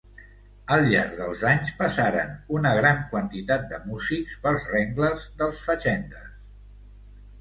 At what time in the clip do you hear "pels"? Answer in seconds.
4.47-4.67